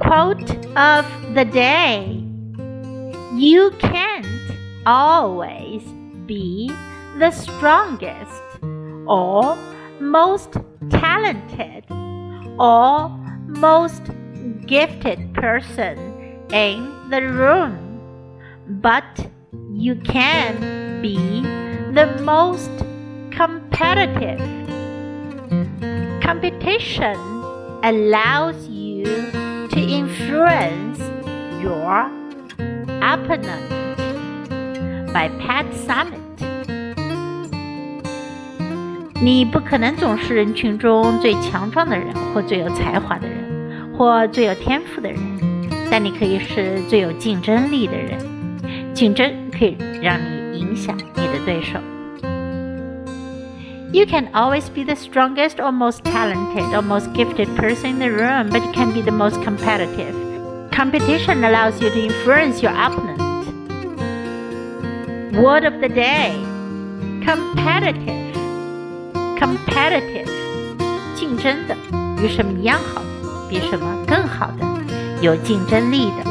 [0.00, 2.24] Quote of the day
[3.34, 4.26] You can't
[4.86, 5.82] always
[6.26, 6.70] be
[7.18, 8.42] the strongest
[9.08, 9.56] or
[10.00, 10.56] most
[10.90, 11.84] talented
[12.60, 13.08] or
[13.46, 14.02] most
[14.66, 15.98] gifted person
[16.52, 17.74] in the room,
[18.80, 19.28] but
[19.72, 21.42] you can be
[21.92, 22.70] the most
[23.32, 24.38] competitive.
[26.22, 27.16] Competition
[27.82, 29.14] allows you
[29.78, 30.98] to influence
[31.62, 32.10] your
[33.00, 33.68] opponent.
[35.12, 36.18] By Pat Summit.
[39.22, 43.38] 你不可能总是人群中最强壮的人，或最有才华的人，
[43.96, 45.20] 或最有天赋的人，
[45.88, 48.18] 但你可以是最有竞争力的人。
[48.94, 51.78] 竞争可以让你影响你的对手。
[53.91, 58.49] You can always be the strongest or most talented or most gifted person in the room,
[58.49, 60.15] but you can be the most competitive.
[60.71, 63.21] Competition allows you to influence your opponent.
[65.33, 66.33] Word of the day
[67.23, 68.33] competitive.
[69.37, 70.27] Competitive
[71.15, 71.75] 竞争的，
[72.23, 73.01] 与什么一样好，
[73.49, 74.65] 比什么更好的，
[75.21, 76.26] 有竞争力的。